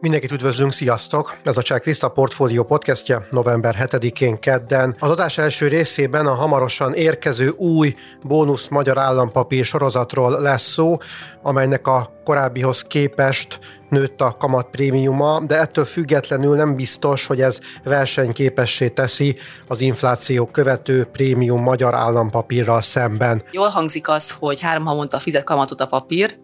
[0.00, 1.36] Mindenkit üdvözlünk, sziasztok!
[1.44, 4.96] Ez a Checklist a Portfolio podcastja november 7-én kedden.
[4.98, 10.96] Az adás első részében a hamarosan érkező új bónusz magyar állampapír sorozatról lesz szó,
[11.42, 13.58] amelynek a korábbihoz képest
[13.88, 19.36] nőtt a kamat prémiuma, de ettől függetlenül nem biztos, hogy ez versenyképessé teszi
[19.68, 23.42] az infláció követő prémium magyar állampapírral szemben.
[23.50, 26.38] Jól hangzik az, hogy három havonta fizet kamatot a papír,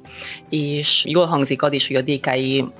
[0.49, 2.73] és jól hangzik az is, hogy a DKI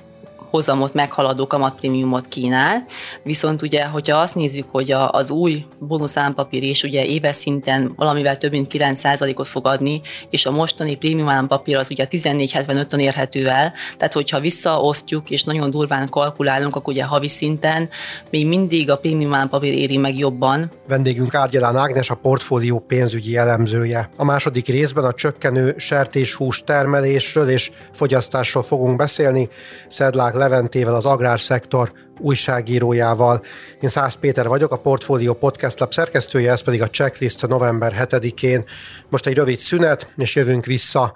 [0.55, 2.85] hozamot meghaladó kamatprémiumot kínál,
[3.23, 8.37] viszont ugye, hogyha azt nézzük, hogy a, az új bónuszállampapír is ugye éves szinten valamivel
[8.37, 13.73] több mint 9%-ot fog adni, és a mostani prémium állampapír az ugye 14,75-on érhető el,
[13.97, 17.89] tehát hogyha visszaosztjuk és nagyon durván kalkulálunk, akkor ugye havi szinten
[18.29, 20.71] még mindig a prémium állampapír éri meg jobban.
[20.87, 24.09] Vendégünk Árgyalán Ágnes, a portfólió pénzügyi elemzője.
[24.17, 29.49] A második részben a csökkenő sertéshús termelésről és fogyasztásról fogunk beszélni.
[29.87, 33.41] Szedlák Leventével, az agrárszektor újságírójával.
[33.81, 38.65] Én Szász Péter vagyok, a Portfolio Podcast Lab szerkesztője, ez pedig a checklist november 7-én.
[39.09, 41.11] Most egy rövid szünet, és jövünk vissza.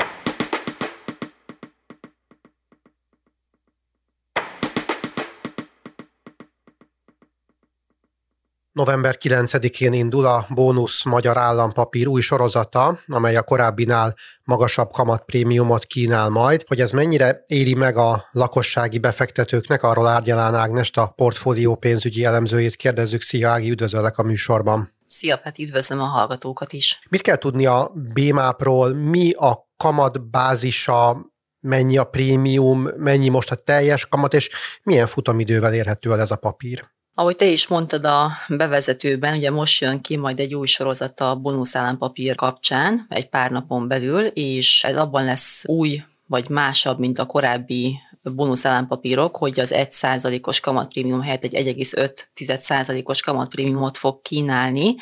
[8.72, 16.30] November 9-én indul a Bónusz Magyar Állampapír új sorozata, amely a korábbinál magasabb kamatprémiumot kínál
[16.30, 16.64] majd.
[16.68, 22.76] Hogy ez mennyire éri meg a lakossági befektetőknek, arról Árgyalán Ágnest, a portfólió pénzügyi elemzőjét
[22.76, 23.22] kérdezzük.
[23.22, 24.94] Szia Ági, üdvözöllek a műsorban.
[25.08, 27.02] Szia Peti, üdvözlöm a hallgatókat is.
[27.10, 31.26] Mit kell tudni a BMAP-ról, mi a kamatbázisa,
[31.60, 34.50] mennyi a prémium, mennyi most a teljes kamat, és
[34.84, 36.98] milyen futamidővel érhető el ez a papír?
[37.20, 41.36] Ahogy te is mondtad a bevezetőben, ugye most jön ki majd egy új sorozat a
[41.36, 47.26] bónuszállampapír kapcsán, egy pár napon belül, és ez abban lesz új vagy másabb, mint a
[47.26, 54.96] korábbi bónusz állampapírok, hogy az 1%-os kamatprémium helyett egy 1,5%-os kamatprémiumot fog kínálni.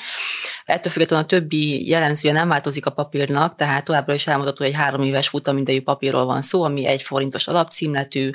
[0.66, 4.80] Ettől függetlenül a többi jellemzője nem változik a papírnak, tehát továbbra is elmondható, hogy egy
[4.80, 8.30] három éves futamidejű papírról van szó, ami egy forintos alapcímletű,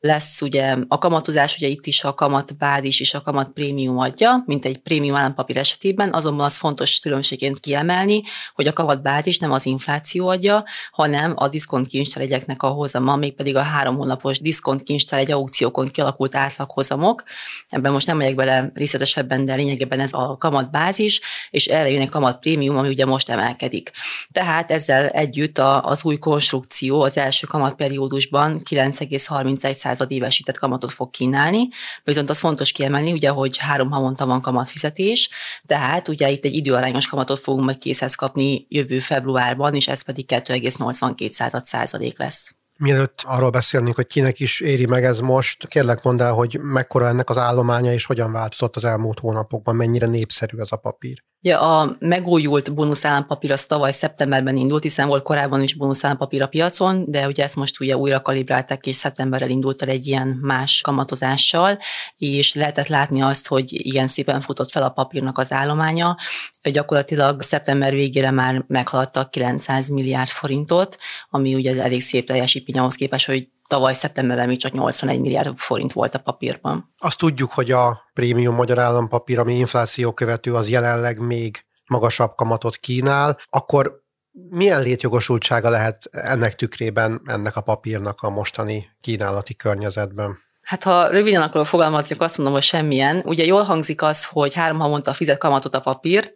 [0.00, 4.42] lesz ugye a kamatozás, ugye itt is a kamat bázis és a kamat prémium adja,
[4.46, 8.22] mint egy prémium állampapír esetében, azonban az fontos különbségként kiemelni,
[8.54, 13.56] hogy a kamat bázis nem az infláció adja, hanem a diszkont kincstáregyeknek a hozama, mégpedig
[13.56, 17.22] a három hónapos diszkont kincstár egy aukciókon kialakult átlaghozamok.
[17.68, 22.00] Ebben most nem megyek bele részletesebben, de lényegében ez a kamat bázis, és erre jön
[22.00, 23.90] egy kamat prémium, ami ugye most emelkedik.
[24.32, 31.68] Tehát ezzel együtt az új konstrukció az első kamatperiódusban 9,31 század évesített kamatot fog kínálni,
[32.04, 35.28] viszont az fontos kiemelni, ugye, hogy három havonta van kamatfizetés,
[35.66, 40.24] tehát ugye itt egy időarányos kamatot fogunk majd készhez kapni jövő februárban, és ez pedig
[40.28, 42.57] 2,82 század százalék lesz.
[42.78, 47.06] Mielőtt arról beszélnénk, hogy kinek is éri meg ez most, kérlek mondd el, hogy mekkora
[47.06, 51.27] ennek az állománya, és hogyan változott az elmúlt hónapokban, mennyire népszerű ez a papír.
[51.42, 57.04] Ugye a megújult bónuszállampapír az tavaly szeptemberben indult, hiszen volt korábban is bónuszállampapír a piacon,
[57.06, 61.78] de ugye ezt most ugye újra kalibrálták, és szeptemberrel indult el egy ilyen más kamatozással,
[62.16, 66.16] és lehetett látni azt, hogy igen szépen futott fel a papírnak az állománya.
[66.62, 70.98] Gyakorlatilag szeptember végére már meghaladta 900 milliárd forintot,
[71.30, 75.92] ami ugye elég szép teljesítmény ahhoz képest, hogy tavaly szeptemberben még csak 81 milliárd forint
[75.92, 76.94] volt a papírban.
[76.98, 82.76] Azt tudjuk, hogy a prémium magyar állampapír, ami infláció követő, az jelenleg még magasabb kamatot
[82.76, 84.06] kínál, akkor
[84.50, 90.38] milyen létjogosultsága lehet ennek tükrében ennek a papírnak a mostani kínálati környezetben?
[90.62, 93.22] Hát ha röviden akarok fogalmazni, akkor azt mondom, hogy semmilyen.
[93.24, 96.34] Ugye jól hangzik az, hogy három havonta fizet kamatot a papír,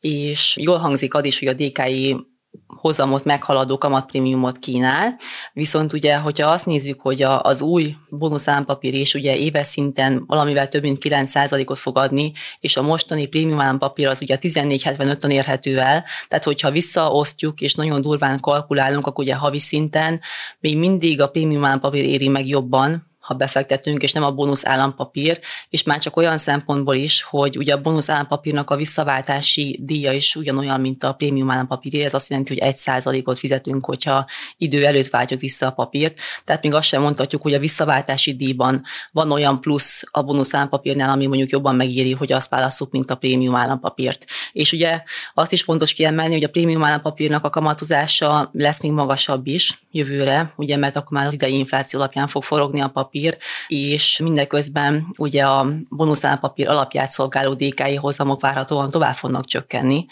[0.00, 2.31] és jól hangzik az is, hogy a DKI
[2.66, 5.18] hozamot meghaladó kamatprémiumot kínál,
[5.52, 10.68] viszont ugye, hogyha azt nézzük, hogy a, az új bónuszállampapír is ugye éves szinten valamivel
[10.68, 16.04] több mint 9%-ot fog adni, és a mostani prémium állampapír az ugye 14,75-on érhető el,
[16.28, 20.20] tehát hogyha visszaosztjuk és nagyon durván kalkulálunk, akkor ugye havi szinten
[20.60, 25.40] még mindig a prémium állampapír éri meg jobban, ha befektetünk, és nem a bónusz állampapír,
[25.70, 30.36] és már csak olyan szempontból is, hogy ugye a bónusz állampapírnak a visszaváltási díja is
[30.36, 34.26] ugyanolyan, mint a prémium állampapír, ez azt jelenti, hogy egy százalékot fizetünk, hogyha
[34.56, 36.18] idő előtt váltjuk vissza a papírt.
[36.44, 38.82] Tehát még azt sem mondhatjuk, hogy a visszaváltási díjban
[39.12, 43.16] van olyan plusz a bónusz állampapírnál, ami mondjuk jobban megéri, hogy azt választjuk, mint a
[43.16, 44.24] prémium állampapírt.
[44.52, 45.02] És ugye
[45.34, 50.52] azt is fontos kiemelni, hogy a prémium állampapírnak a kamatozása lesz még magasabb is jövőre,
[50.56, 55.06] ugye, mert akkor már az idei infláció alapján fog forogni a papír, állampapír, és mindeközben
[55.16, 60.06] ugye a bónuszállampapír alapját szolgáló DKI hozamok várhatóan tovább fognak csökkenni.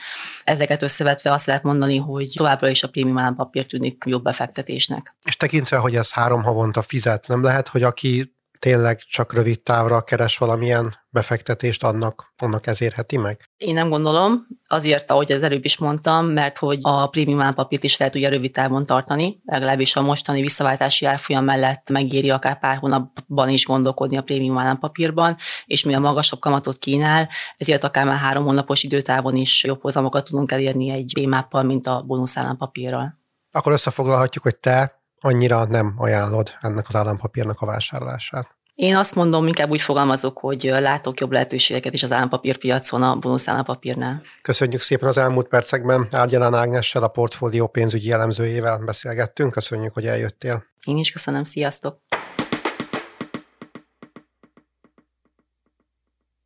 [0.45, 5.17] Ezeket összevetve azt lehet mondani, hogy továbbra is a prémium állampapír tűnik jobb befektetésnek.
[5.25, 10.01] És tekintve, hogy ez három havonta fizet, nem lehet, hogy aki tényleg csak rövid távra
[10.01, 13.51] keres valamilyen befektetést, annak, annak ez érheti meg?
[13.57, 17.97] Én nem gondolom, azért, ahogy az előbb is mondtam, mert hogy a prémium állampapírt is
[17.97, 23.49] lehet ugye rövid távon tartani, legalábbis a mostani visszaváltási árfolyam mellett megéri akár pár hónapban
[23.49, 25.37] is gondolkodni a prémium állampapírban,
[25.67, 30.25] és mi a magasabb kamatot kínál, ezért akár már három hónapos időtávon is jobb hozamokat
[30.25, 33.19] tudunk elérni egy PMAP-pal, mint a bónusz állampapírral.
[33.53, 38.59] Akkor összefoglalhatjuk, hogy te annyira nem ajánlod ennek az állampapírnak a vásárlását.
[38.75, 43.49] Én azt mondom, inkább úgy fogalmazok, hogy látok jobb lehetőségeket is az állampapírpiacon a bónusz
[43.49, 44.23] állampapírnál.
[44.43, 46.09] Köszönjük szépen az elmúlt percekben.
[46.11, 49.53] Árgyalán Ágnessel, a portfólió pénzügyi jellemzőjével beszélgettünk.
[49.53, 50.65] Köszönjük, hogy eljöttél.
[50.85, 52.10] Én is köszönöm, sziasztok!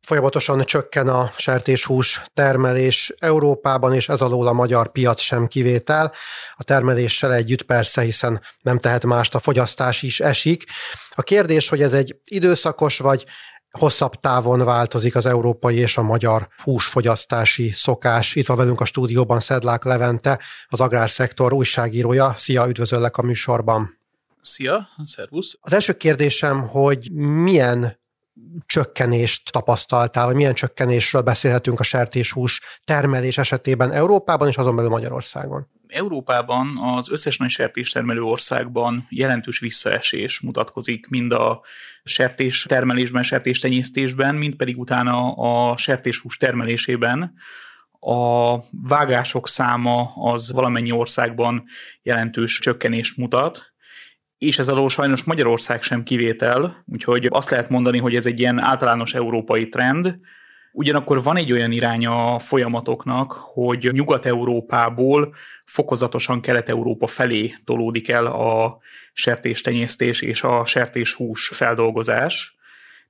[0.05, 6.13] Folyamatosan csökken a sertéshús termelés Európában, és ez alól a magyar piac sem kivétel.
[6.55, 10.63] A termeléssel együtt persze, hiszen nem tehet mást, a fogyasztás is esik.
[11.15, 13.25] A kérdés, hogy ez egy időszakos vagy
[13.71, 18.35] hosszabb távon változik az európai és a magyar húsfogyasztási szokás.
[18.35, 22.33] Itt van velünk a stúdióban Szedlák Levente, az agrárszektor újságírója.
[22.37, 23.99] Szia, üdvözöllek a műsorban!
[24.41, 25.57] Szia, szervusz!
[25.61, 28.03] Az első kérdésem, hogy milyen
[28.65, 35.67] csökkenést tapasztaltál, vagy milyen csökkenésről beszélhetünk a sertéshús termelés esetében Európában és azon belül Magyarországon?
[35.87, 41.61] Európában az összes nagy sertéstermelő országban jelentős visszaesés mutatkozik, mind a
[42.03, 47.33] sertés termelésben, sertés tenyésztésben, mind pedig utána a sertéshús termelésében.
[47.99, 51.63] A vágások száma az valamennyi országban
[52.01, 53.74] jelentős csökkenést mutat,
[54.37, 58.59] és ez alól sajnos Magyarország sem kivétel, úgyhogy azt lehet mondani, hogy ez egy ilyen
[58.59, 60.19] általános európai trend,
[60.77, 65.33] Ugyanakkor van egy olyan irány a folyamatoknak, hogy Nyugat-Európából
[65.65, 68.77] fokozatosan Kelet-Európa felé tolódik el a
[69.13, 72.55] sertéstenyésztés és a sertéshús feldolgozás.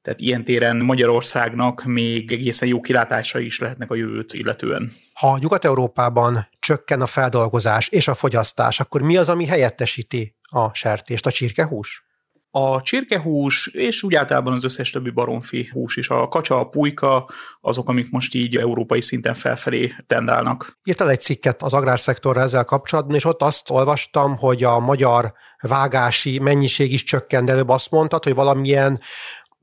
[0.01, 4.91] Tehát ilyen téren Magyarországnak még egészen jó kilátása is lehetnek a jövőt illetően.
[5.13, 11.25] Ha Nyugat-Európában csökken a feldolgozás és a fogyasztás, akkor mi az, ami helyettesíti a sertést,
[11.25, 12.03] a csirkehús?
[12.51, 17.29] A csirkehús, és úgy általában az összes többi baromfi hús is, a kacsa, a pulyka,
[17.61, 20.79] azok, amik most így európai szinten felfelé tendálnak.
[20.83, 26.39] Írtál egy cikket az agrárszektorra ezzel kapcsolatban, és ott azt olvastam, hogy a magyar vágási
[26.39, 28.99] mennyiség is csökkent, előbb azt mondtad, hogy valamilyen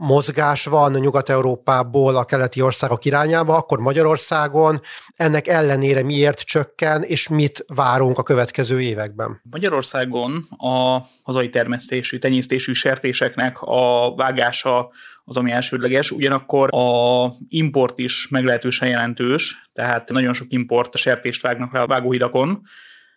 [0.03, 4.81] mozgás van Nyugat-Európából a keleti országok irányába, akkor Magyarországon
[5.17, 9.41] ennek ellenére miért csökken, és mit várunk a következő években?
[9.51, 14.91] Magyarországon a hazai termesztésű, tenyésztésű sertéseknek a vágása
[15.25, 21.73] az, ami elsődleges, ugyanakkor a import is meglehetősen jelentős, tehát nagyon sok import sertést vágnak
[21.73, 22.63] le a vágóhidakon,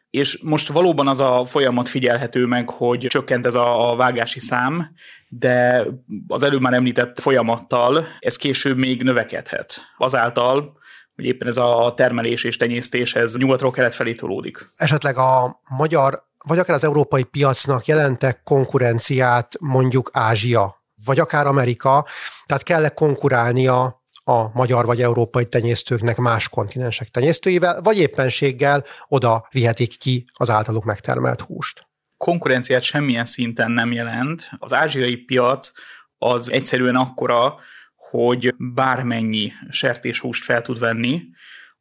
[0.10, 4.94] és most valóban az a folyamat figyelhető meg, hogy csökkent ez a, vágási szám,
[5.40, 5.86] de
[6.28, 9.82] az előbb már említett folyamattal ez később még növekedhet.
[9.98, 10.78] Azáltal,
[11.16, 14.72] hogy éppen ez a termelés és tenyésztés ez nyugatról kelet felé tolódik.
[14.76, 22.06] Esetleg a magyar, vagy akár az európai piacnak jelentek konkurenciát mondjuk Ázsia, vagy akár Amerika,
[22.46, 29.98] tehát kell-e konkurálnia a magyar vagy európai tenyésztőknek más kontinensek tenyésztőivel, vagy éppenséggel oda vihetik
[29.98, 31.85] ki az általuk megtermelt húst.
[32.18, 34.50] Konkurenciát semmilyen szinten nem jelent.
[34.60, 35.72] Az ázsiai piac
[36.18, 37.56] az egyszerűen akkora,
[37.96, 41.22] hogy bármennyi sertéshúst fel tud venni,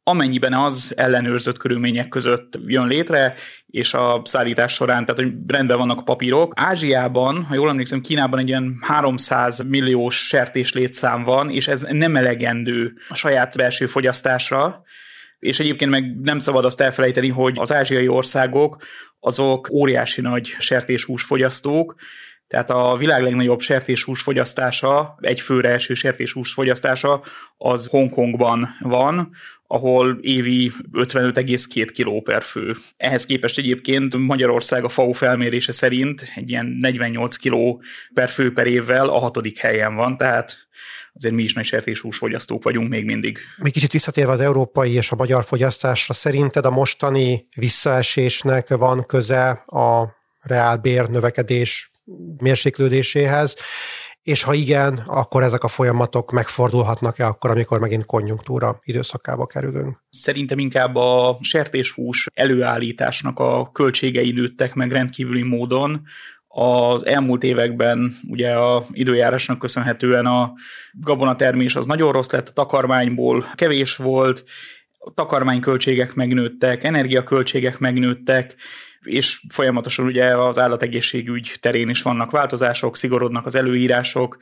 [0.07, 3.33] amennyiben az ellenőrzött körülmények között jön létre,
[3.65, 6.53] és a szállítás során, tehát hogy rendben vannak a papírok.
[6.55, 12.15] Ázsiában, ha jól emlékszem, Kínában egy ilyen 300 milliós sertés létszám van, és ez nem
[12.15, 14.83] elegendő a saját belső fogyasztásra,
[15.45, 18.83] és egyébként meg nem szabad azt elfelejteni, hogy az ázsiai országok
[19.19, 21.95] azok óriási nagy sertéshús fogyasztók,
[22.47, 27.23] tehát a világ legnagyobb sertéshús fogyasztása, egy főre eső sertéshús fogyasztása,
[27.57, 29.31] az Hongkongban van,
[29.67, 32.75] ahol évi 55,2 kg per fő.
[32.97, 37.83] Ehhez képest egyébként Magyarország a FAO felmérése szerint egy ilyen 48 kg
[38.13, 40.67] per fő per évvel a hatodik helyen van, tehát
[41.15, 43.39] azért mi is nagy sertéshús fogyasztók vagyunk még mindig.
[43.57, 49.49] Még kicsit visszatérve az európai és a magyar fogyasztásra, szerinted a mostani visszaesésnek van köze
[49.65, 51.91] a reálbér növekedés
[52.37, 53.55] mérséklődéséhez,
[54.21, 60.03] és ha igen, akkor ezek a folyamatok megfordulhatnak-e akkor, amikor megint konjunktúra időszakába kerülünk?
[60.09, 66.01] Szerintem inkább a sertéshús előállításnak a költségei nőttek meg rendkívüli módon,
[66.57, 70.53] Az elmúlt években ugye a időjárásnak köszönhetően a
[70.91, 74.43] gabonatermés az nagyon rossz lett, a takarmányból kevés volt,
[74.97, 78.55] a takarmányköltségek megnőttek, energiaköltségek megnőttek,
[79.01, 84.37] és folyamatosan ugye az állategészségügy terén is vannak változások, szigorodnak az előírások,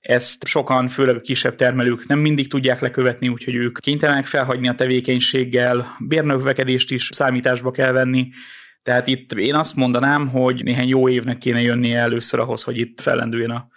[0.00, 4.74] ezt sokan, főleg a kisebb termelők nem mindig tudják lekövetni, úgyhogy ők kénytelenek felhagyni a
[4.74, 8.28] tevékenységgel, bérnövekedést is számításba kell venni,
[8.88, 13.00] tehát itt én azt mondanám, hogy néhány jó évnek kéne jönnie először ahhoz, hogy itt
[13.00, 13.68] fellendüljön a,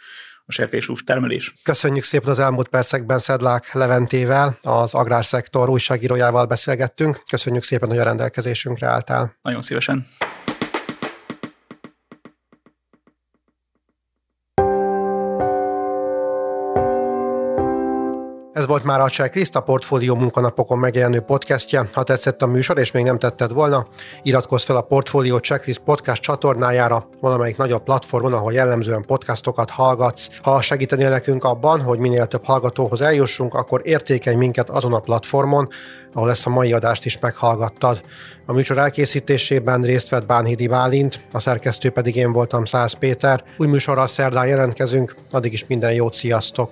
[0.46, 1.53] a sertéshús termelés.
[1.63, 7.22] Köszönjük szépen az elmúlt percekben Szedlák Leventével, az agrárszektor újságírójával beszélgettünk.
[7.30, 9.38] Köszönjük szépen, hogy a rendelkezésünkre álltál.
[9.41, 10.08] Nagyon szívesen.
[18.53, 21.89] Ez volt már a Cseh Kriszta Portfólió munkanapokon megjelenő podcastje.
[21.93, 23.88] Ha tetszett a műsor, és még nem tetted volna,
[24.24, 30.29] iratkozz fel a Portfólió Checklist podcast csatornájára, valamelyik nagyobb platformon, ahol jellemzően podcastokat hallgatsz.
[30.41, 35.67] Ha segítenél nekünk abban, hogy minél több hallgatóhoz eljussunk, akkor értékelj minket azon a platformon,
[36.13, 38.01] ahol ezt a mai adást is meghallgattad.
[38.46, 43.43] A műsor elkészítésében részt vett Bánhidi Bálint, a szerkesztő pedig én voltam Száz Péter.
[43.58, 46.72] Új műsorral szerdán jelentkezünk, addig is minden jót, sziasztok!